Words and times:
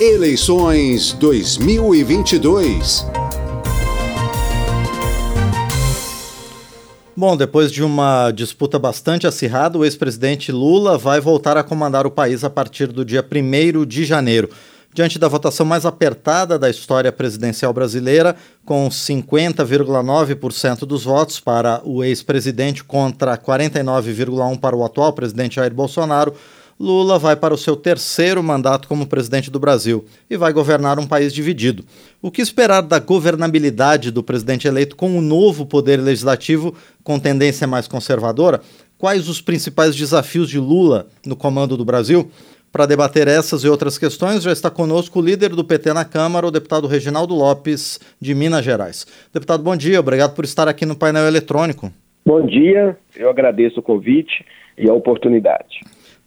Eleições 0.00 1.12
2022. 1.12 3.04
Bom, 7.14 7.36
depois 7.36 7.70
de 7.70 7.84
uma 7.84 8.30
disputa 8.30 8.78
bastante 8.78 9.26
acirrada, 9.26 9.76
o 9.76 9.84
ex-presidente 9.84 10.50
Lula 10.50 10.96
vai 10.96 11.20
voltar 11.20 11.58
a 11.58 11.62
comandar 11.62 12.06
o 12.06 12.10
país 12.10 12.42
a 12.42 12.48
partir 12.48 12.86
do 12.86 13.04
dia 13.04 13.22
1 13.22 13.84
de 13.84 14.06
janeiro. 14.06 14.48
Diante 14.94 15.18
da 15.18 15.28
votação 15.28 15.66
mais 15.66 15.84
apertada 15.84 16.58
da 16.58 16.70
história 16.70 17.12
presidencial 17.12 17.74
brasileira, 17.74 18.34
com 18.64 18.88
50,9% 18.88 20.86
dos 20.86 21.04
votos 21.04 21.38
para 21.38 21.82
o 21.84 22.02
ex-presidente 22.02 22.82
contra 22.82 23.36
49,1% 23.36 24.58
para 24.58 24.74
o 24.74 24.82
atual 24.82 25.12
presidente 25.12 25.56
Jair 25.56 25.74
Bolsonaro, 25.74 26.34
Lula 26.80 27.18
vai 27.18 27.36
para 27.36 27.52
o 27.52 27.58
seu 27.58 27.76
terceiro 27.76 28.42
mandato 28.42 28.88
como 28.88 29.06
presidente 29.06 29.50
do 29.50 29.60
Brasil 29.60 30.06
e 30.30 30.36
vai 30.38 30.50
governar 30.50 30.98
um 30.98 31.06
país 31.06 31.30
dividido. 31.30 31.84
O 32.22 32.30
que 32.30 32.40
esperar 32.40 32.80
da 32.80 32.98
governabilidade 32.98 34.10
do 34.10 34.22
presidente 34.22 34.66
eleito 34.66 34.96
com 34.96 35.18
o 35.18 35.20
novo 35.20 35.66
poder 35.66 35.98
legislativo 35.98 36.74
com 37.04 37.18
tendência 37.18 37.66
mais 37.66 37.86
conservadora? 37.86 38.62
Quais 38.96 39.28
os 39.28 39.42
principais 39.42 39.94
desafios 39.94 40.48
de 40.48 40.58
Lula 40.58 41.06
no 41.26 41.36
comando 41.36 41.76
do 41.76 41.84
Brasil? 41.84 42.30
Para 42.72 42.86
debater 42.86 43.28
essas 43.28 43.62
e 43.62 43.68
outras 43.68 43.98
questões, 43.98 44.42
já 44.42 44.52
está 44.52 44.70
conosco 44.70 45.18
o 45.18 45.22
líder 45.22 45.50
do 45.50 45.64
PT 45.64 45.92
na 45.92 46.06
Câmara, 46.06 46.46
o 46.46 46.50
deputado 46.50 46.86
Reginaldo 46.86 47.34
Lopes, 47.34 48.00
de 48.18 48.34
Minas 48.34 48.64
Gerais. 48.64 49.06
Deputado, 49.34 49.62
bom 49.62 49.76
dia, 49.76 50.00
obrigado 50.00 50.34
por 50.34 50.46
estar 50.46 50.66
aqui 50.66 50.86
no 50.86 50.96
painel 50.96 51.26
eletrônico. 51.26 51.92
Bom 52.24 52.46
dia, 52.46 52.96
eu 53.14 53.28
agradeço 53.28 53.80
o 53.80 53.82
convite 53.82 54.46
e 54.78 54.88
a 54.88 54.94
oportunidade. 54.94 55.80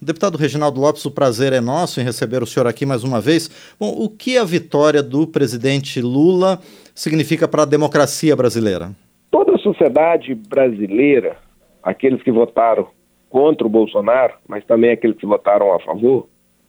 Deputado 0.04 0.36
Reginaldo 0.36 0.78
Lopes, 0.78 1.02
o 1.06 1.10
prazer 1.10 1.54
é 1.54 1.62
nosso 1.62 1.98
em 1.98 2.04
receber 2.04 2.42
o 2.42 2.46
senhor 2.46 2.66
aqui 2.66 2.84
mais 2.84 3.04
uma 3.04 3.22
vez. 3.22 3.48
Bom, 3.80 3.88
o 3.88 4.10
que 4.10 4.36
a 4.36 4.44
vitória 4.44 5.02
do 5.02 5.26
presidente 5.26 5.98
Lula 6.02 6.60
significa 6.94 7.48
para 7.48 7.62
a 7.62 7.64
democracia 7.64 8.36
brasileira? 8.36 8.90
Toda 9.30 9.54
a 9.54 9.58
sociedade 9.58 10.34
brasileira, 10.34 11.38
aqueles 11.82 12.22
que 12.22 12.30
votaram 12.30 12.88
contra 13.30 13.66
o 13.66 13.70
Bolsonaro, 13.70 14.34
mas 14.46 14.62
também 14.66 14.90
aqueles 14.90 15.16
que 15.16 15.24
votaram 15.24 15.72
a 15.72 15.80
favor, 15.80 16.28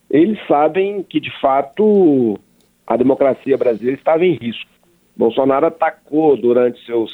eles 0.10 0.40
sabem 0.48 1.04
que, 1.04 1.20
de 1.20 1.32
fato, 1.42 2.40
a 2.88 2.96
democracia 2.96 3.58
brasileira 3.58 3.98
estava 3.98 4.24
em 4.24 4.36
risco. 4.38 4.72
Bolsonaro 5.18 5.66
atacou 5.66 6.38
durante 6.38 6.84
seus 6.86 7.12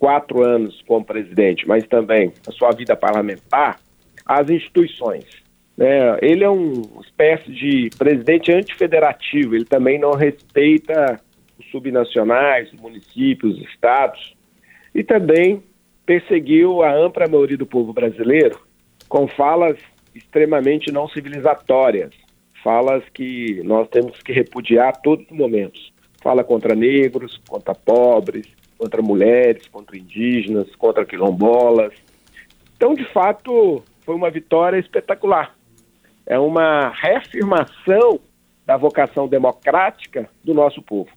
quatro 0.00 0.42
anos 0.42 0.82
como 0.84 1.04
presidente, 1.04 1.68
mas 1.68 1.86
também 1.86 2.32
a 2.48 2.50
sua 2.50 2.72
vida 2.72 2.96
parlamentar, 2.96 3.78
as 4.26 4.50
instituições. 4.50 5.39
É, 5.82 6.18
ele 6.20 6.44
é 6.44 6.48
uma 6.50 7.00
espécie 7.00 7.50
de 7.50 7.88
presidente 7.96 8.52
antifederativo, 8.52 9.54
ele 9.54 9.64
também 9.64 9.98
não 9.98 10.12
respeita 10.12 11.18
os 11.58 11.64
subnacionais, 11.70 12.70
os 12.70 12.78
municípios, 12.78 13.56
os 13.56 13.66
estados, 13.66 14.36
e 14.94 15.02
também 15.02 15.62
perseguiu 16.04 16.82
a 16.82 16.94
ampla 16.94 17.26
maioria 17.26 17.56
do 17.56 17.64
povo 17.64 17.94
brasileiro 17.94 18.60
com 19.08 19.26
falas 19.26 19.78
extremamente 20.14 20.92
não 20.92 21.08
civilizatórias, 21.08 22.10
falas 22.62 23.02
que 23.14 23.62
nós 23.64 23.88
temos 23.88 24.20
que 24.22 24.32
repudiar 24.32 24.88
a 24.88 24.92
todos 24.92 25.24
os 25.30 25.36
momentos. 25.36 25.94
Fala 26.22 26.44
contra 26.44 26.74
negros, 26.74 27.40
contra 27.48 27.74
pobres, 27.74 28.46
contra 28.76 29.00
mulheres, 29.00 29.66
contra 29.68 29.96
indígenas, 29.96 30.76
contra 30.76 31.06
quilombolas. 31.06 31.94
Então, 32.76 32.94
de 32.94 33.04
fato, 33.14 33.82
foi 34.04 34.14
uma 34.14 34.30
vitória 34.30 34.78
espetacular 34.78 35.58
é 36.30 36.38
uma 36.38 36.90
reafirmação 36.90 38.20
da 38.64 38.76
vocação 38.76 39.26
democrática 39.26 40.30
do 40.44 40.54
nosso 40.54 40.80
povo. 40.80 41.10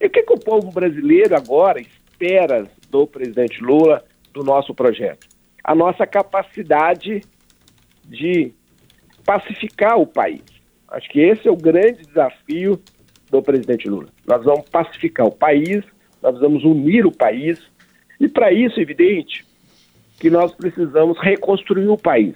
E 0.00 0.06
o 0.06 0.10
que, 0.10 0.20
que 0.20 0.32
o 0.32 0.40
povo 0.40 0.72
brasileiro 0.72 1.36
agora 1.36 1.80
espera 1.80 2.66
do 2.90 3.06
presidente 3.06 3.62
Lula, 3.62 4.04
do 4.32 4.42
nosso 4.42 4.74
projeto? 4.74 5.28
A 5.62 5.76
nossa 5.76 6.04
capacidade 6.08 7.20
de 8.04 8.52
pacificar 9.24 9.96
o 9.96 10.04
país. 10.04 10.42
Acho 10.88 11.08
que 11.08 11.20
esse 11.20 11.46
é 11.46 11.52
o 11.52 11.56
grande 11.56 12.02
desafio 12.02 12.82
do 13.30 13.40
presidente 13.40 13.88
Lula. 13.88 14.08
Nós 14.26 14.44
vamos 14.44 14.68
pacificar 14.68 15.26
o 15.26 15.30
país, 15.30 15.84
nós 16.20 16.36
vamos 16.40 16.64
unir 16.64 17.06
o 17.06 17.12
país, 17.12 17.62
e 18.18 18.26
para 18.26 18.52
isso, 18.52 18.80
evidente, 18.80 19.46
que 20.18 20.28
nós 20.28 20.52
precisamos 20.52 21.16
reconstruir 21.20 21.86
o 21.86 21.96
país. 21.96 22.34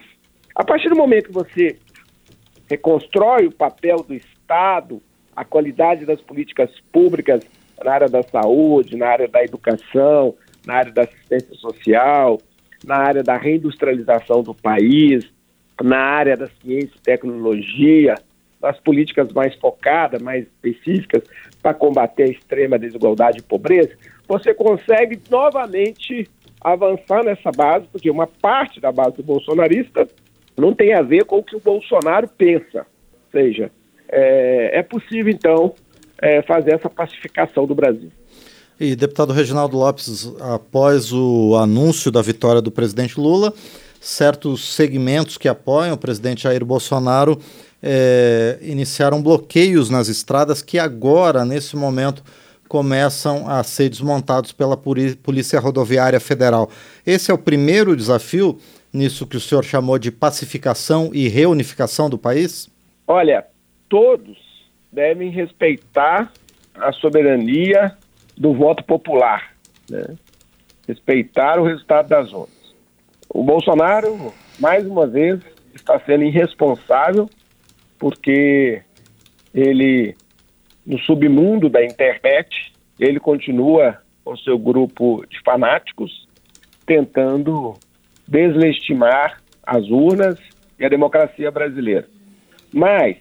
A 0.54 0.62
partir 0.62 0.88
do 0.88 0.94
momento 0.94 1.26
que 1.26 1.32
você 1.32 1.76
reconstrói 2.72 3.47
o 3.47 3.53
papel 3.53 3.99
do 3.99 4.15
Estado, 4.15 5.03
a 5.37 5.44
qualidade 5.44 6.06
das 6.06 6.22
políticas 6.22 6.71
públicas 6.91 7.44
na 7.84 7.93
área 7.93 8.09
da 8.09 8.22
saúde, 8.22 8.97
na 8.97 9.09
área 9.09 9.28
da 9.28 9.44
educação, 9.44 10.34
na 10.66 10.77
área 10.77 10.91
da 10.91 11.03
assistência 11.03 11.55
social, 11.56 12.41
na 12.83 12.97
área 12.97 13.22
da 13.22 13.37
reindustrialização 13.37 14.43
do 14.43 14.55
país, 14.55 15.31
na 15.83 15.99
área 15.99 16.34
da 16.34 16.49
ciência 16.62 16.94
e 16.97 17.03
tecnologia, 17.03 18.15
nas 18.62 18.81
políticas 18.81 19.31
mais 19.33 19.54
focadas, 19.56 20.22
mais 20.22 20.47
específicas 20.47 21.25
para 21.60 21.75
combater 21.75 22.22
a 22.22 22.31
extrema 22.31 22.78
desigualdade 22.78 23.41
e 23.41 23.43
pobreza, 23.43 23.91
você 24.27 24.54
consegue 24.54 25.21
novamente 25.31 26.27
avançar 26.60 27.22
nessa 27.22 27.50
base, 27.50 27.87
porque 27.93 28.10
uma 28.10 28.27
parte 28.27 28.81
da 28.81 28.91
base 28.91 29.22
bolsonarista 29.22 30.09
não 30.56 30.74
tem 30.74 30.94
a 30.94 31.02
ver 31.02 31.24
com 31.24 31.38
o 31.38 31.42
que 31.42 31.56
o 31.56 31.60
Bolsonaro 31.60 32.28
pensa. 32.28 32.86
Ou 33.12 33.40
seja, 33.40 33.70
é, 34.08 34.78
é 34.78 34.82
possível, 34.82 35.32
então, 35.32 35.74
é, 36.20 36.42
fazer 36.42 36.74
essa 36.74 36.90
pacificação 36.90 37.66
do 37.66 37.74
Brasil. 37.74 38.10
E, 38.78 38.96
deputado 38.96 39.32
Reginaldo 39.32 39.76
Lopes, 39.76 40.32
após 40.41 41.12
o 41.12 41.56
anúncio 41.56 42.10
da 42.10 42.20
vitória 42.20 42.60
do 42.60 42.70
presidente 42.70 43.18
Lula, 43.18 43.52
certos 44.00 44.74
segmentos 44.74 45.38
que 45.38 45.48
apoiam 45.48 45.94
o 45.94 45.98
presidente 45.98 46.42
Jair 46.42 46.64
Bolsonaro 46.64 47.38
é, 47.82 48.58
iniciaram 48.60 49.22
bloqueios 49.22 49.88
nas 49.91 50.08
estradas 50.08 50.62
que 50.62 50.78
agora, 50.78 51.44
nesse 51.44 51.76
momento, 51.76 52.22
começam 52.68 53.48
a 53.48 53.62
ser 53.62 53.88
desmontados 53.88 54.50
pela 54.50 54.76
Polícia 54.76 55.60
Rodoviária 55.60 56.18
Federal. 56.18 56.70
Esse 57.06 57.30
é 57.30 57.34
o 57.34 57.38
primeiro 57.38 57.94
desafio 57.94 58.58
nisso 58.92 59.26
que 59.26 59.36
o 59.36 59.41
senhor 59.41 59.64
chamou 59.64 59.98
de 59.98 60.10
pacificação 60.10 61.10
e 61.12 61.28
reunificação 61.28 62.10
do 62.10 62.19
país? 62.19 62.70
Olha, 63.06 63.47
todos 63.88 64.36
devem 64.92 65.30
respeitar 65.30 66.30
a 66.75 66.92
soberania 66.92 67.97
do 68.36 68.53
voto 68.54 68.84
popular, 68.84 69.54
né? 69.88 70.04
respeitar 70.86 71.58
o 71.60 71.64
resultado 71.64 72.08
das 72.08 72.32
urnas. 72.32 72.75
O 73.28 73.42
Bolsonaro, 73.42 74.32
mais 74.58 74.86
uma 74.86 75.06
vez, 75.06 75.41
está 75.74 75.98
sendo 76.00 76.24
irresponsável 76.24 77.28
porque 77.98 78.82
ele, 79.54 80.16
no 80.84 80.98
submundo 80.98 81.69
da 81.69 81.84
internet, 81.84 82.72
ele 82.98 83.20
continua 83.20 83.98
com 84.24 84.36
seu 84.36 84.59
grupo 84.59 85.24
de 85.28 85.41
fanáticos 85.41 86.28
tentando 86.84 87.74
deslegitimar 88.32 89.43
as 89.62 89.87
urnas 89.91 90.38
e 90.78 90.87
a 90.87 90.88
democracia 90.88 91.50
brasileira. 91.50 92.09
Mas 92.72 93.19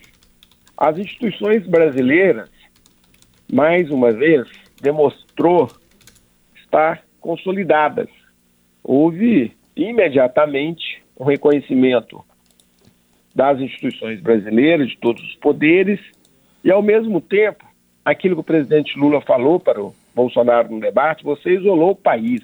as 0.77 0.97
instituições 0.97 1.67
brasileiras, 1.67 2.49
mais 3.51 3.91
uma 3.91 4.13
vez, 4.13 4.47
demonstrou 4.81 5.69
estar 6.55 7.03
consolidadas. 7.19 8.07
Houve 8.81 9.51
imediatamente 9.75 11.03
um 11.19 11.25
reconhecimento 11.25 12.23
das 13.35 13.59
instituições 13.59 14.21
brasileiras, 14.21 14.89
de 14.89 14.97
todos 14.97 15.21
os 15.21 15.35
poderes, 15.35 15.99
e 16.63 16.71
ao 16.71 16.81
mesmo 16.81 17.19
tempo, 17.19 17.65
aquilo 18.03 18.35
que 18.35 18.41
o 18.41 18.45
presidente 18.45 18.97
Lula 18.97 19.19
falou 19.19 19.59
para 19.59 19.81
o 19.83 19.93
Bolsonaro 20.15 20.71
no 20.71 20.79
debate, 20.79 21.23
você 21.23 21.51
isolou 21.51 21.91
o 21.91 21.95
país 21.95 22.41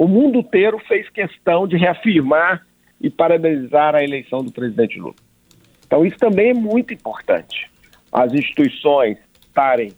o 0.00 0.08
mundo 0.08 0.38
inteiro 0.38 0.78
fez 0.88 1.10
questão 1.10 1.68
de 1.68 1.76
reafirmar 1.76 2.66
e 2.98 3.10
parabenizar 3.10 3.94
a 3.94 4.02
eleição 4.02 4.42
do 4.42 4.50
presidente 4.50 4.98
Lula. 4.98 5.14
Então, 5.86 6.06
isso 6.06 6.16
também 6.16 6.52
é 6.52 6.54
muito 6.54 6.94
importante. 6.94 7.70
As 8.10 8.32
instituições 8.32 9.18
estarem 9.46 9.92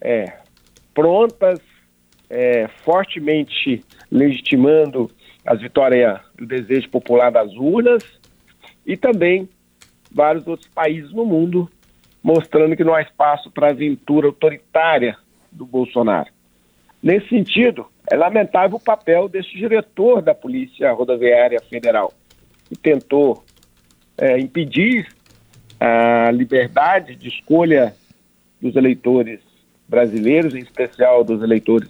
é, 0.00 0.38
prontas, 0.92 1.60
é, 2.28 2.66
fortemente 2.84 3.84
legitimando 4.10 5.08
as 5.46 5.60
vitórias 5.60 6.20
do 6.34 6.44
desejo 6.44 6.90
popular 6.90 7.30
das 7.30 7.54
urnas 7.54 8.02
e 8.84 8.96
também 8.96 9.48
vários 10.10 10.48
outros 10.48 10.68
países 10.70 11.12
no 11.12 11.24
mundo 11.24 11.70
mostrando 12.20 12.76
que 12.76 12.82
não 12.82 12.92
há 12.92 13.02
espaço 13.02 13.52
para 13.52 13.68
a 13.68 13.70
aventura 13.70 14.26
autoritária 14.26 15.16
do 15.52 15.64
Bolsonaro. 15.64 16.28
Nesse 17.00 17.28
sentido, 17.28 17.86
é 18.12 18.16
lamentável 18.16 18.76
o 18.76 18.80
papel 18.80 19.26
desse 19.26 19.54
diretor 19.54 20.20
da 20.20 20.34
Polícia 20.34 20.92
Rodoviária 20.92 21.58
Federal, 21.62 22.12
que 22.68 22.76
tentou 22.76 23.42
é, 24.18 24.38
impedir 24.38 25.08
a 25.80 26.30
liberdade 26.30 27.16
de 27.16 27.28
escolha 27.28 27.94
dos 28.60 28.76
eleitores 28.76 29.40
brasileiros, 29.88 30.54
em 30.54 30.58
especial 30.58 31.24
dos 31.24 31.42
eleitores 31.42 31.88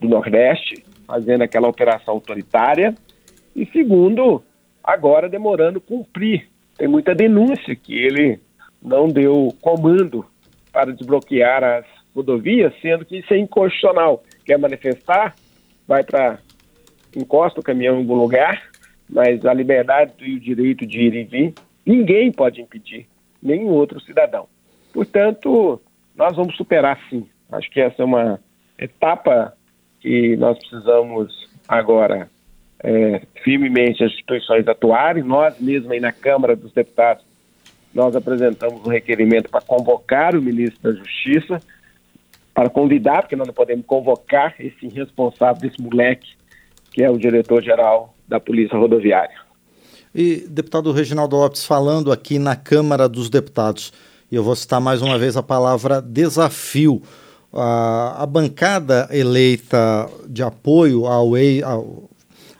do 0.00 0.08
Nordeste, 0.08 0.84
fazendo 1.06 1.42
aquela 1.42 1.68
operação 1.68 2.14
autoritária. 2.14 2.92
E 3.54 3.64
segundo, 3.66 4.42
agora 4.82 5.28
demorando 5.28 5.80
cumprir. 5.80 6.48
Tem 6.76 6.88
muita 6.88 7.14
denúncia 7.14 7.76
que 7.76 7.94
ele 7.94 8.40
não 8.82 9.06
deu 9.06 9.54
comando 9.60 10.26
para 10.72 10.92
desbloquear 10.92 11.62
as 11.62 11.86
rodovias, 12.12 12.74
sendo 12.82 13.04
que 13.04 13.18
isso 13.18 13.32
é 13.32 13.38
inconstitucional. 13.38 14.24
Quer 14.44 14.58
manifestar, 14.58 15.36
vai 15.90 16.04
para 16.04 16.38
encosta 17.16 17.58
o 17.58 17.64
caminhão 17.64 17.96
em 17.96 18.02
algum 18.02 18.14
lugar, 18.14 18.62
mas 19.08 19.44
a 19.44 19.52
liberdade 19.52 20.12
e 20.20 20.36
o 20.36 20.40
direito 20.40 20.86
de 20.86 21.00
ir 21.00 21.14
e 21.16 21.24
vir, 21.24 21.54
ninguém 21.84 22.30
pode 22.30 22.60
impedir, 22.60 23.08
nenhum 23.42 23.70
outro 23.70 24.00
cidadão. 24.00 24.46
Portanto, 24.92 25.80
nós 26.14 26.36
vamos 26.36 26.56
superar 26.56 26.96
sim. 27.10 27.26
Acho 27.50 27.68
que 27.72 27.80
essa 27.80 28.02
é 28.02 28.04
uma 28.04 28.38
etapa 28.78 29.52
que 29.98 30.36
nós 30.36 30.56
precisamos 30.60 31.50
agora 31.66 32.30
é, 32.84 33.22
firmemente 33.42 34.04
as 34.04 34.12
instituições 34.12 34.68
atuarem. 34.68 35.24
Nós 35.24 35.58
mesmos 35.58 35.90
aí 35.90 35.98
na 35.98 36.12
Câmara 36.12 36.54
dos 36.54 36.72
Deputados, 36.72 37.24
nós 37.92 38.14
apresentamos 38.14 38.86
um 38.86 38.90
requerimento 38.90 39.50
para 39.50 39.60
convocar 39.60 40.36
o 40.36 40.42
ministro 40.42 40.92
da 40.92 40.96
Justiça, 40.96 41.60
para 42.54 42.68
convidar, 42.68 43.22
porque 43.22 43.36
nós 43.36 43.46
não 43.46 43.54
podemos 43.54 43.86
convocar 43.86 44.54
esse 44.58 44.86
irresponsável, 44.86 45.60
desse 45.60 45.80
moleque, 45.80 46.30
que 46.92 47.02
é 47.02 47.10
o 47.10 47.18
diretor-geral 47.18 48.14
da 48.28 48.40
Polícia 48.40 48.76
Rodoviária. 48.76 49.36
E, 50.14 50.46
deputado 50.48 50.92
Reginaldo 50.92 51.36
Lopes, 51.36 51.64
falando 51.64 52.10
aqui 52.10 52.38
na 52.38 52.56
Câmara 52.56 53.08
dos 53.08 53.30
Deputados, 53.30 53.92
e 54.30 54.36
eu 54.36 54.42
vou 54.42 54.54
citar 54.54 54.80
mais 54.80 55.02
uma 55.02 55.18
vez 55.18 55.36
a 55.36 55.42
palavra 55.42 56.00
desafio. 56.00 57.02
A, 57.52 58.22
a 58.22 58.26
bancada 58.26 59.08
eleita 59.10 60.08
de 60.28 60.42
apoio 60.42 61.06
ao, 61.06 61.32
ao, 61.64 62.10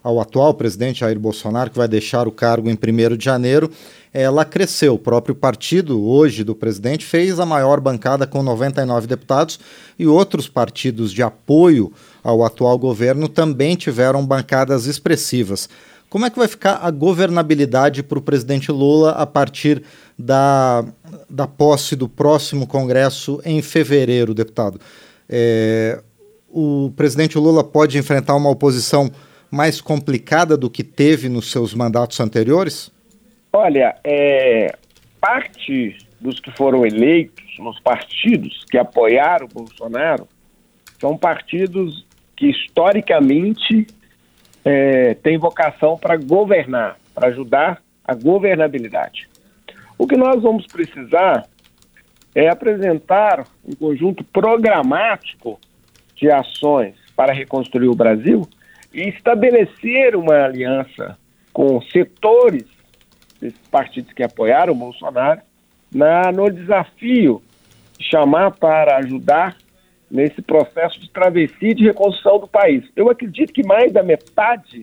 ao 0.02 0.20
atual 0.20 0.55
presidente 0.55 1.00
Jair 1.00 1.19
Bolsonaro, 1.19 1.70
que 1.70 1.79
vai 1.79 1.88
deixar 1.88 2.26
o 2.26 2.32
cargo 2.32 2.69
em 2.70 2.75
1 2.75 3.17
de 3.17 3.25
janeiro, 3.25 3.70
ela 4.12 4.44
cresceu. 4.44 4.94
O 4.94 4.99
próprio 4.99 5.35
partido, 5.35 6.02
hoje, 6.02 6.43
do 6.43 6.55
presidente, 6.55 7.05
fez 7.05 7.38
a 7.38 7.47
maior 7.47 7.81
bancada 7.81 8.26
com 8.26 8.43
99 8.43 9.06
deputados 9.06 9.61
e 9.99 10.06
outros 10.06 10.49
partidos 10.49 11.12
de 11.12 11.23
apoio 11.23 11.93
ao 12.23 12.44
atual 12.44 12.79
governo 12.79 13.29
também 13.29 13.76
tiveram 13.76 14.25
bancadas 14.25 14.87
expressivas. 14.87 15.69
Como 16.08 16.26
é 16.26 16.31
que 16.31 16.38
vai 16.38 16.49
ficar 16.49 16.81
a 16.82 16.91
governabilidade 16.91 18.03
para 18.03 18.19
o 18.19 18.23
presidente 18.23 18.73
Lula 18.73 19.12
a 19.12 19.25
partir 19.25 19.82
da, 20.19 20.85
da 21.29 21.46
posse 21.46 21.94
do 21.94 22.08
próximo 22.08 22.67
Congresso 22.67 23.41
em 23.44 23.62
fevereiro, 23.62 24.35
deputado? 24.35 24.81
É, 25.29 26.00
o 26.49 26.93
presidente 26.96 27.38
Lula 27.38 27.62
pode 27.62 27.96
enfrentar 27.96 28.35
uma 28.35 28.50
oposição 28.50 29.08
mais 29.50 29.81
complicada 29.81 30.56
do 30.56 30.70
que 30.70 30.85
teve 30.85 31.29
nos 31.29 31.50
seus 31.50 31.75
mandatos 31.75 32.20
anteriores? 32.20 32.93
Olha, 33.52 33.97
é, 34.05 34.75
parte 35.20 35.99
dos 36.20 36.38
que 36.38 36.50
foram 36.52 36.87
eleitos 36.87 37.58
nos 37.58 37.81
partidos 37.81 38.64
que 38.70 38.79
apoiaram 38.79 39.47
o 39.47 39.49
Bolsonaro 39.49 40.29
são 41.00 41.17
partidos 41.17 42.06
que 42.37 42.50
historicamente 42.50 43.87
é, 44.64 45.14
tem 45.14 45.38
vocação 45.38 45.99
para 45.99 46.17
governar, 46.17 46.99
para 47.14 47.29
ajudar 47.29 47.82
a 48.05 48.14
governabilidade. 48.14 49.29
O 49.99 50.06
que 50.06 50.17
nós 50.17 50.43
vamos 50.43 50.67
precisar 50.67 51.46
é 52.35 52.49
apresentar 52.49 53.44
um 53.64 53.75
conjunto 53.75 54.23
programático 54.25 55.58
de 56.14 56.31
ações 56.31 56.94
para 57.17 57.32
reconstruir 57.32 57.88
o 57.88 57.94
Brasil 57.94 58.49
e 58.92 59.08
estabelecer 59.08 60.16
uma 60.16 60.44
aliança 60.44 61.16
com 61.52 61.81
setores 61.82 62.64
desses 63.40 63.69
partidos 63.69 64.12
que 64.12 64.22
apoiaram 64.22 64.72
o 64.72 64.76
Bolsonaro 64.76 65.40
na, 65.92 66.31
no 66.32 66.50
desafio 66.50 67.42
de 67.98 68.04
chamar 68.04 68.52
para 68.52 68.98
ajudar 68.98 69.56
nesse 70.10 70.42
processo 70.42 71.00
de 71.00 71.08
travessia 71.10 71.75
de 71.75 71.84
reconstrução 71.84 72.38
do 72.38 72.48
país. 72.48 72.84
Eu 72.96 73.08
acredito 73.08 73.52
que 73.52 73.64
mais 73.64 73.92
da 73.92 74.02
metade 74.02 74.82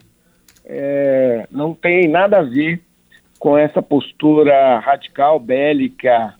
é, 0.65 1.47
não 1.51 1.73
tem 1.73 2.07
nada 2.07 2.39
a 2.39 2.43
ver 2.43 2.81
com 3.39 3.57
essa 3.57 3.81
postura 3.81 4.79
radical, 4.79 5.39
bélica, 5.39 6.33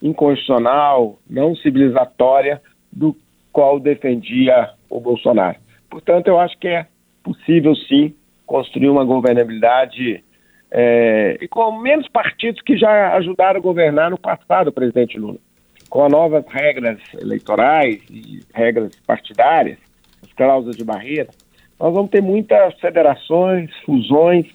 inconstitucional, 0.00 1.18
não 1.28 1.54
civilizatória 1.56 2.62
do 2.90 3.16
qual 3.52 3.78
defendia 3.78 4.70
o 4.88 5.00
Bolsonaro. 5.00 5.58
Portanto, 5.88 6.28
eu 6.28 6.38
acho 6.38 6.56
que 6.58 6.68
é 6.68 6.86
possível 7.22 7.74
sim 7.74 8.14
construir 8.46 8.88
uma 8.88 9.04
governabilidade 9.04 10.24
é, 10.70 11.38
e 11.40 11.48
com 11.48 11.80
menos 11.80 12.08
partidos 12.08 12.60
que 12.62 12.76
já 12.76 13.14
ajudaram 13.16 13.58
a 13.58 13.62
governar 13.62 14.10
no 14.10 14.18
passado, 14.18 14.72
presidente 14.72 15.18
Lula 15.18 15.38
com 15.90 16.04
as 16.04 16.12
novas 16.12 16.46
regras 16.46 16.98
eleitorais 17.20 18.00
e 18.08 18.40
regras 18.54 18.94
partidárias, 19.04 19.76
as 20.22 20.32
cláusulas 20.32 20.76
de 20.76 20.84
barreira, 20.84 21.28
nós 21.78 21.92
vamos 21.92 22.10
ter 22.10 22.22
muitas 22.22 22.78
federações, 22.78 23.70
fusões, 23.84 24.46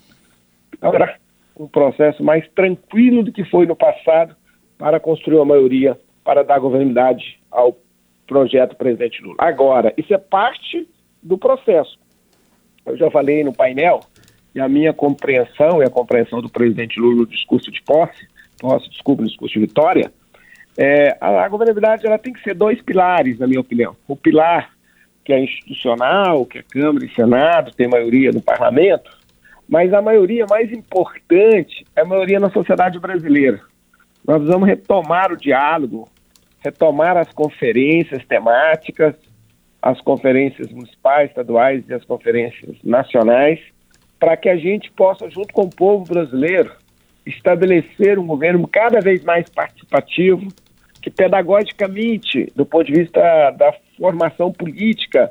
agora 0.82 1.18
um 1.60 1.68
processo 1.68 2.24
mais 2.24 2.48
tranquilo 2.50 3.24
do 3.24 3.32
que 3.32 3.44
foi 3.46 3.66
no 3.66 3.76
passado 3.76 4.36
para 4.78 5.00
construir 5.00 5.36
uma 5.36 5.46
maioria 5.46 6.00
para 6.24 6.44
dar 6.44 6.60
governabilidade 6.60 7.40
ao 7.52 7.78
projeto 8.28 8.76
presidente 8.76 9.22
Lula. 9.22 9.36
Agora, 9.38 9.94
isso 9.98 10.14
é 10.14 10.18
parte 10.18 10.88
do 11.22 11.38
processo. 11.38 11.98
Eu 12.86 12.98
já 12.98 13.10
falei 13.10 13.44
no 13.44 13.54
painel 13.54 14.02
e 14.54 14.60
a 14.60 14.70
minha 14.70 14.94
compreensão 14.94 15.82
e 15.82 15.86
a 15.86 15.90
compreensão 15.90 16.42
do 16.42 16.50
presidente 16.50 17.00
Lula 17.00 17.16
no 17.16 17.26
discurso 17.26 17.72
de 17.72 17.82
posse, 17.82 18.28
posse, 18.60 18.90
desculpa, 18.90 19.22
no 19.22 19.28
discurso 19.28 19.54
de 19.54 19.60
vitória, 19.60 20.12
é, 20.78 21.18
a, 21.20 21.46
a, 21.46 21.50
governabilidade 21.50 22.06
ela 22.06 22.18
tem 22.18 22.34
que 22.34 22.42
ser 22.42 22.54
dois 22.54 22.82
pilares, 22.82 23.40
na 23.40 23.48
minha 23.48 23.60
opinião. 23.60 23.96
O 24.08 24.16
pilar 24.16 24.72
que 25.24 25.34
é 25.34 25.40
institucional, 25.40 26.46
que 26.46 26.60
é 26.60 26.64
Câmara 26.64 27.06
e 27.06 27.14
Senado, 27.14 27.72
tem 27.72 27.88
maioria 27.88 28.32
no 28.32 28.42
parlamento, 28.42 29.10
mas 29.68 29.92
a 29.92 30.02
maioria 30.02 30.46
mais 30.48 30.72
importante 30.72 31.86
é 31.96 32.02
a 32.02 32.06
maioria 32.06 32.40
na 32.40 32.52
sociedade 32.52 33.00
brasileira. 33.00 33.60
Nós 34.26 34.46
vamos 34.46 34.68
retomar 34.68 35.32
o 35.32 35.38
diálogo, 35.38 36.08
retomar 36.60 37.18
as 37.18 37.32
conferências 37.32 38.24
temáticas, 38.26 39.16
as 39.86 40.02
conferências 40.02 40.72
municipais, 40.72 41.30
estaduais 41.30 41.88
e 41.88 41.94
as 41.94 42.04
conferências 42.04 42.76
nacionais, 42.84 43.60
para 44.20 44.36
que 44.36 44.50
a 44.50 44.58
gente 44.58 44.92
possa, 44.92 45.30
junto 45.30 45.54
com 45.54 45.66
o 45.66 45.70
povo 45.70 46.12
brasileiro, 46.12 46.72
estabelecer 47.24 48.18
um 48.18 48.26
governo 48.26 48.68
cada 48.68 49.00
vez 49.00 49.24
mais 49.24 49.48
participativo, 49.48 50.48
que 51.04 51.12
pedagogicamente, 51.12 52.52
do 52.56 52.66
ponto 52.66 52.88
de 52.88 53.00
vista 53.00 53.52
da 53.52 53.76
formação 53.96 54.52
política 54.52 55.30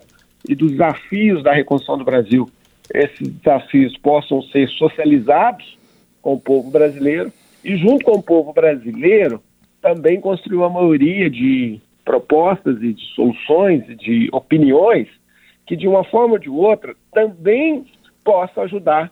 e 0.49 0.55
dos 0.55 0.71
desafios 0.71 1.43
da 1.43 1.53
reconstrução 1.53 1.99
do 1.99 2.05
Brasil, 2.05 2.49
esses 2.95 3.27
desafios 3.27 3.97
possam 3.97 4.41
ser 4.43 4.69
socializados 4.69 5.77
com 6.23 6.35
o 6.35 6.41
povo 6.41 6.71
brasileiro 6.71 7.33
e, 7.65 7.77
junto 7.77 8.05
com 8.05 8.19
o 8.19 8.23
povo 8.23 8.53
brasileiro, 8.53 9.43
também 9.83 10.21
construir 10.21 10.59
uma 10.59 10.71
maioria 10.71 11.29
de 11.29 11.81
propostas 12.05 12.77
e 12.83 12.93
de 12.93 13.03
soluções 13.15 13.89
e 13.89 13.95
de 13.95 14.29
opiniões 14.33 15.09
que, 15.67 15.77
de 15.77 15.89
uma 15.89 16.05
forma 16.05 16.35
ou 16.35 16.39
de 16.39 16.51
outra, 16.51 16.95
também 17.13 17.87
possa 18.23 18.63
ajudar 18.63 19.11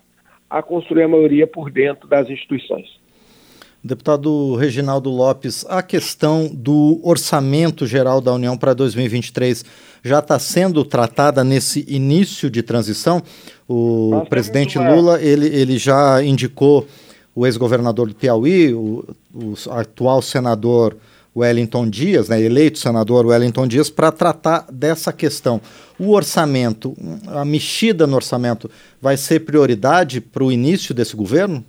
a 0.49 0.63
construir 0.63 1.05
a 1.05 1.09
maioria 1.09 1.47
por 1.47 1.71
dentro 1.71 2.07
das 2.07 2.29
instituições. 2.29 3.01
Deputado 3.85 4.55
Reginaldo 4.55 5.11
Lopes, 5.11 5.67
a 5.69 5.83
questão 5.83 6.47
do 6.47 7.01
orçamento 7.03 7.85
geral 7.85 8.21
da 8.21 8.33
União 8.33 8.57
para 8.57 8.75
2023 8.75 9.65
já 10.05 10.21
está 10.21 10.39
sendo 10.39 10.85
tratada 10.85 11.43
nesse 11.43 11.85
início 11.89 12.49
de 12.49 12.63
transição? 12.63 13.21
O 13.67 14.11
Nós 14.11 14.29
presidente 14.29 14.79
Lula 14.79 15.21
ele, 15.21 15.47
ele 15.47 15.79
já 15.79 16.23
indicou 16.23 16.87
o 17.35 17.45
ex-governador 17.45 18.07
do 18.07 18.15
Piauí, 18.15 18.73
o, 18.73 19.05
o, 19.35 19.55
atual 19.71 20.23
senador 20.23 20.97
Wellington 21.35 21.89
Dias, 21.89 22.29
né, 22.29 22.41
eleito 22.41 22.79
senador 22.79 23.27
Wellington 23.27 23.67
Dias, 23.67 23.89
para 23.89 24.13
tratar 24.13 24.67
dessa 24.71 25.13
questão. 25.13 25.61
O 25.99 26.13
orçamento, 26.13 26.95
a 27.29 27.45
mexida 27.45 28.07
no 28.07 28.17
orçamento, 28.17 28.71
vai 29.01 29.17
ser 29.17 29.41
prioridade 29.41 30.21
para 30.21 30.45
o 30.45 30.53
início 30.53 30.95
desse 30.95 31.17
governo? 31.17 31.65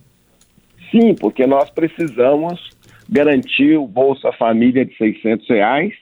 Sim, 0.90 1.14
porque 1.14 1.46
nós 1.46 1.70
precisamos 1.70 2.60
garantir 3.08 3.76
o 3.76 3.86
Bolsa 3.86 4.32
Família 4.32 4.84
de 4.84 4.96
600 4.96 5.48
reais 5.48 5.92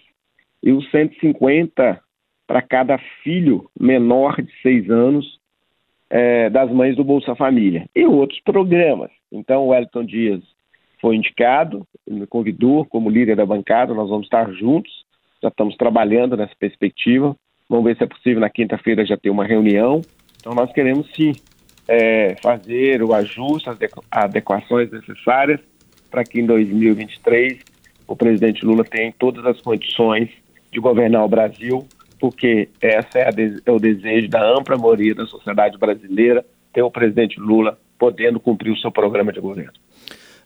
e 0.62 0.72
os 0.72 0.88
150 0.90 2.00
para 2.46 2.62
cada 2.62 2.98
filho 3.22 3.68
menor 3.78 4.40
de 4.42 4.52
seis 4.62 4.88
anos 4.90 5.40
é, 6.10 6.50
das 6.50 6.70
mães 6.70 6.94
do 6.94 7.02
Bolsa 7.02 7.34
Família 7.34 7.88
e 7.96 8.04
outros 8.04 8.38
programas. 8.40 9.10
Então, 9.32 9.66
o 9.66 9.74
Elton 9.74 10.04
Dias 10.04 10.42
foi 11.02 11.16
indicado, 11.16 11.86
me 12.08 12.26
convidou 12.26 12.86
como 12.86 13.10
líder 13.10 13.36
da 13.36 13.44
bancada, 13.44 13.92
nós 13.92 14.08
vamos 14.08 14.24
estar 14.26 14.50
juntos 14.52 15.02
já 15.42 15.48
estamos 15.48 15.76
trabalhando 15.76 16.36
nessa 16.36 16.54
perspectiva. 16.56 17.34
Vamos 17.68 17.84
ver 17.84 17.96
se 17.96 18.04
é 18.04 18.06
possível 18.06 18.40
na 18.40 18.48
quinta-feira 18.48 19.04
já 19.04 19.16
ter 19.16 19.30
uma 19.30 19.44
reunião. 19.44 20.00
Então, 20.38 20.54
nós 20.54 20.72
queremos 20.72 21.10
sim 21.14 21.32
é, 21.88 22.36
fazer 22.40 23.02
o 23.02 23.12
ajuste, 23.12 23.68
as 23.68 23.76
adequações 24.10 24.90
necessárias 24.90 25.60
para 26.10 26.22
que 26.24 26.40
em 26.40 26.46
2023 26.46 27.58
o 28.06 28.14
presidente 28.14 28.64
Lula 28.64 28.84
tenha 28.84 29.12
todas 29.18 29.44
as 29.46 29.60
condições 29.60 30.28
de 30.70 30.78
governar 30.78 31.24
o 31.24 31.28
Brasil, 31.28 31.86
porque 32.20 32.68
essa 32.80 33.18
é, 33.18 33.30
é 33.64 33.70
o 33.70 33.78
desejo 33.78 34.28
da 34.28 34.44
ampla 34.44 34.76
maioria 34.76 35.14
da 35.14 35.26
sociedade 35.26 35.78
brasileira, 35.78 36.44
ter 36.72 36.82
o 36.82 36.90
presidente 36.90 37.40
Lula 37.40 37.78
podendo 37.98 38.38
cumprir 38.38 38.72
o 38.72 38.76
seu 38.76 38.92
programa 38.92 39.32
de 39.32 39.40
governo. 39.40 39.72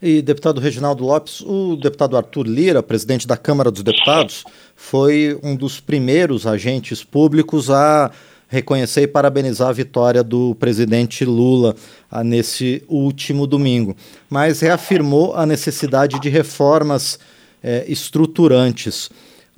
E 0.01 0.21
deputado 0.21 0.61
Reginaldo 0.61 1.05
Lopes, 1.05 1.41
o 1.41 1.77
deputado 1.77 2.19
Arthur 2.19 2.47
Lira, 2.47 2.83
presidente 2.83 3.27
da 3.27 3.37
Câmara 3.37 3.71
dos 3.71 3.83
Deputados, 3.83 4.45
foi 4.75 5.39
um 5.43 5.57
dos 5.57 5.81
primeiros 5.81 6.47
agentes 6.47 7.03
públicos 7.03 7.71
a 7.71 8.11
reconhecer 8.47 9.03
e 9.03 9.07
parabenizar 9.07 9.69
a 9.69 9.73
vitória 9.73 10.23
do 10.23 10.55
presidente 10.57 11.25
Lula 11.25 11.75
ah, 12.11 12.23
nesse 12.23 12.85
último 12.89 13.47
domingo, 13.47 13.97
mas 14.29 14.61
reafirmou 14.61 15.35
a 15.35 15.47
necessidade 15.47 16.21
de 16.21 16.29
reformas 16.29 17.19
eh, 17.63 17.87
estruturantes. 17.89 19.11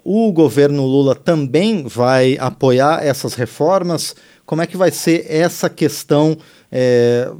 O 0.04 0.32
governo 0.32 0.86
Lula 0.86 1.14
também 1.14 1.82
vai 1.86 2.38
apoiar 2.38 3.04
essas 3.04 3.34
reformas? 3.34 4.14
Como 4.46 4.62
é 4.62 4.66
que 4.66 4.76
vai 4.76 4.90
ser 4.90 5.26
essa 5.28 5.68
questão 5.68 6.38
eh, 6.72 7.30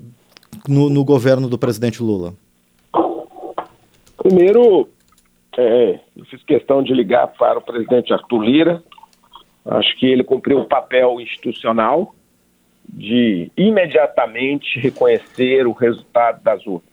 no, 0.68 0.90
no 0.90 1.04
governo 1.04 1.48
do 1.48 1.56
presidente 1.56 2.02
Lula? 2.02 2.34
Primeiro, 4.28 4.90
é, 5.56 6.00
eu 6.14 6.22
fiz 6.26 6.42
questão 6.44 6.82
de 6.82 6.92
ligar 6.92 7.28
para 7.28 7.58
o 7.58 7.62
presidente 7.62 8.12
Arthur 8.12 8.42
Lira. 8.42 8.82
Acho 9.64 9.96
que 9.96 10.04
ele 10.04 10.22
cumpriu 10.22 10.58
o 10.58 10.66
papel 10.66 11.18
institucional 11.18 12.14
de 12.86 13.50
imediatamente 13.56 14.78
reconhecer 14.78 15.66
o 15.66 15.72
resultado 15.72 16.42
das 16.42 16.66
urnas. 16.66 16.90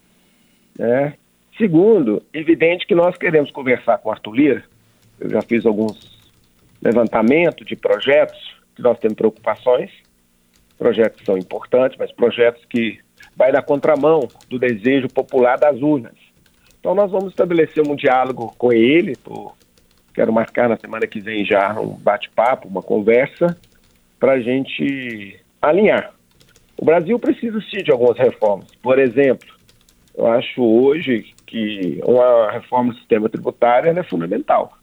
Né? 0.80 1.16
Segundo, 1.58 2.24
evidente 2.34 2.88
que 2.88 2.96
nós 2.96 3.18
queremos 3.18 3.52
conversar 3.52 3.98
com 3.98 4.08
o 4.08 4.12
Arthur 4.14 4.34
Lira. 4.34 4.64
Eu 5.20 5.30
já 5.30 5.42
fiz 5.42 5.66
alguns 5.66 6.18
levantamentos 6.82 7.68
de 7.68 7.76
projetos 7.76 8.40
que 8.74 8.82
nós 8.82 8.98
temos 8.98 9.18
preocupações. 9.18 9.92
Projetos 10.78 11.20
que 11.20 11.26
são 11.26 11.38
importantes, 11.38 11.98
mas 12.00 12.14
projetos 12.14 12.64
que 12.64 12.98
vai 13.36 13.52
na 13.52 13.62
contramão 13.62 14.26
do 14.48 14.58
desejo 14.58 15.10
popular 15.10 15.58
das 15.58 15.82
urnas. 15.82 16.25
Então 16.86 16.94
nós 16.94 17.10
vamos 17.10 17.30
estabelecer 17.30 17.82
um 17.82 17.96
diálogo 17.96 18.54
com 18.60 18.72
ele, 18.72 19.16
quero 20.14 20.32
marcar 20.32 20.70
na 20.70 20.78
semana 20.78 21.08
que 21.08 21.20
vem 21.20 21.44
já 21.44 21.74
um 21.82 21.96
bate-papo, 21.96 22.68
uma 22.68 22.84
conversa, 22.84 23.58
para 24.20 24.34
a 24.34 24.40
gente 24.40 25.36
alinhar. 25.60 26.14
O 26.78 26.86
Brasil 26.86 27.18
precisa 27.18 27.60
sim 27.72 27.82
de 27.84 27.92
algumas 27.92 28.16
reformas. 28.20 28.68
Por 28.84 29.00
exemplo, 29.00 29.48
eu 30.16 30.28
acho 30.28 30.62
hoje 30.62 31.34
que 31.48 32.00
uma 32.06 32.52
reforma 32.52 32.94
do 32.94 33.00
sistema 33.00 33.28
tributário 33.30 33.90
é 33.90 34.04
fundamental. 34.04 34.78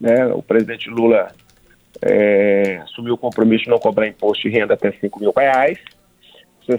Né? 0.00 0.26
O 0.34 0.42
presidente 0.42 0.90
Lula 0.90 1.28
é, 2.02 2.78
assumiu 2.78 3.14
o 3.14 3.18
compromisso 3.18 3.62
de 3.62 3.70
não 3.70 3.78
cobrar 3.78 4.08
imposto 4.08 4.50
de 4.50 4.58
renda 4.58 4.74
até 4.74 4.90
5 4.90 5.20
mil 5.20 5.32
reais 5.36 5.78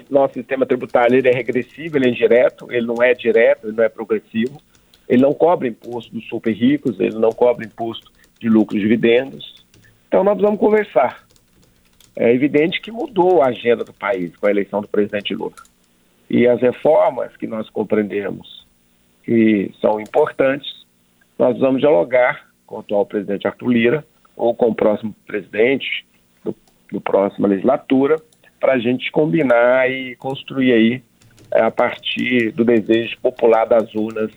nosso 0.10 0.34
sistema 0.34 0.66
tributário 0.66 1.16
ele 1.16 1.30
é 1.30 1.32
regressivo, 1.32 1.98
ele 1.98 2.08
é 2.08 2.10
indireto, 2.10 2.68
ele 2.72 2.86
não 2.86 3.02
é 3.02 3.14
direto, 3.14 3.68
ele 3.68 3.76
não 3.76 3.84
é 3.84 3.90
progressivo. 3.90 4.62
Ele 5.08 5.22
não 5.22 5.34
cobra 5.34 5.68
imposto 5.68 6.14
dos 6.14 6.28
super 6.28 6.52
ricos, 6.52 7.00
ele 7.00 7.18
não 7.18 7.32
cobra 7.32 7.66
imposto 7.66 8.12
de 8.40 8.50
lucros 8.50 8.80
e 8.80 8.84
dividendos. 8.84 9.66
Então 10.08 10.24
nós 10.24 10.40
vamos 10.40 10.60
conversar. 10.60 11.26
É 12.16 12.34
evidente 12.34 12.82
que 12.82 12.92
mudou 12.92 13.42
a 13.42 13.48
agenda 13.48 13.84
do 13.84 13.94
país 13.94 14.36
com 14.36 14.48
a 14.48 14.52
eleição 14.52 14.82
do 14.82 14.88
presidente 14.88 15.34
Lula. 15.34 15.54
E 16.30 16.46
as 16.46 16.60
reformas 16.60 17.36
que 17.38 17.48
nós 17.48 17.70
compreendemos 17.70 18.66
que 19.24 19.72
são 19.80 20.00
importantes, 20.00 20.86
nós 21.38 21.58
vamos 21.60 21.80
dialogar 21.80 22.48
com 22.66 22.76
o 22.76 22.80
atual 22.80 23.06
presidente 23.06 23.48
Arthur 23.48 23.70
Lira 23.70 24.08
ou 24.36 24.54
com 24.56 24.70
o 24.70 24.76
próximo 24.76 25.16
presidente 25.26 26.06
do, 26.44 26.56
do 26.92 27.00
próxima 27.00 27.48
legislatura 27.48 28.18
para 28.60 28.74
a 28.74 28.80
gente 28.80 29.12
combinar 29.12 29.90
e 29.90 30.16
construir 30.16 30.74
aí 30.74 31.04
é, 31.52 31.62
a 31.62 31.72
partir 31.72 32.52
do 32.52 32.66
desejo 32.66 33.18
popular 33.22 33.66
das 33.66 33.94
urnas 33.96 34.32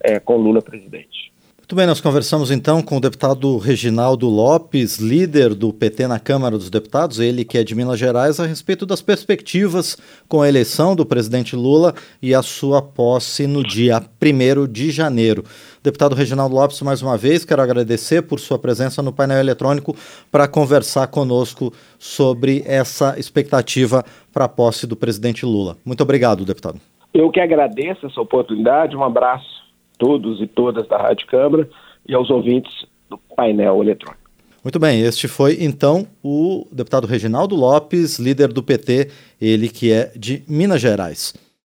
é, 0.00 0.18
com 0.20 0.36
Lula 0.36 0.62
presidente. 0.62 1.31
Muito 1.72 1.78
bem, 1.78 1.86
nós 1.86 2.02
conversamos 2.02 2.50
então 2.50 2.82
com 2.82 2.98
o 2.98 3.00
deputado 3.00 3.56
Reginaldo 3.56 4.28
Lopes, 4.28 4.98
líder 4.98 5.54
do 5.54 5.72
PT 5.72 6.06
na 6.06 6.20
Câmara 6.20 6.58
dos 6.58 6.68
Deputados, 6.68 7.18
ele 7.18 7.46
que 7.46 7.56
é 7.56 7.64
de 7.64 7.74
Minas 7.74 7.98
Gerais, 7.98 8.38
a 8.38 8.44
respeito 8.44 8.84
das 8.84 9.00
perspectivas 9.00 9.96
com 10.28 10.42
a 10.42 10.48
eleição 10.50 10.94
do 10.94 11.06
presidente 11.06 11.56
Lula 11.56 11.94
e 12.20 12.34
a 12.34 12.42
sua 12.42 12.82
posse 12.82 13.46
no 13.46 13.62
dia 13.62 14.02
1 14.22 14.70
de 14.70 14.90
janeiro. 14.90 15.44
Deputado 15.82 16.14
Reginaldo 16.14 16.54
Lopes, 16.54 16.82
mais 16.82 17.00
uma 17.00 17.16
vez, 17.16 17.42
quero 17.42 17.62
agradecer 17.62 18.20
por 18.20 18.38
sua 18.38 18.58
presença 18.58 19.00
no 19.00 19.10
painel 19.10 19.38
eletrônico 19.38 19.96
para 20.30 20.46
conversar 20.46 21.06
conosco 21.06 21.72
sobre 21.98 22.62
essa 22.66 23.18
expectativa 23.18 24.04
para 24.30 24.44
a 24.44 24.48
posse 24.48 24.86
do 24.86 24.94
presidente 24.94 25.46
Lula. 25.46 25.78
Muito 25.86 26.02
obrigado, 26.02 26.44
deputado. 26.44 26.78
Eu 27.14 27.30
que 27.30 27.40
agradeço 27.40 28.04
essa 28.04 28.20
oportunidade, 28.20 28.94
um 28.94 29.02
abraço 29.02 29.61
todos 30.02 30.40
e 30.40 30.48
todas 30.48 30.88
da 30.88 30.96
Rádio 30.96 31.28
Câmara 31.28 31.70
e 32.08 32.12
aos 32.12 32.28
ouvintes 32.28 32.84
do 33.08 33.16
painel 33.36 33.80
eletrônico. 33.80 34.20
Muito 34.64 34.80
bem, 34.80 35.00
este 35.00 35.28
foi 35.28 35.58
então 35.60 36.08
o 36.24 36.66
deputado 36.72 37.06
Reginaldo 37.06 37.54
Lopes, 37.54 38.18
líder 38.18 38.52
do 38.52 38.64
PT, 38.64 39.10
ele 39.40 39.68
que 39.68 39.92
é 39.92 40.10
de 40.16 40.42
Minas 40.48 40.80
Gerais. 40.80 41.34